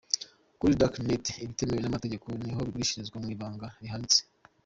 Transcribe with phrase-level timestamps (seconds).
[0.59, 4.19] Kuri Dark net ibitemewe n'amategeko niho bigurishirizwa mu ibanga rihanitse.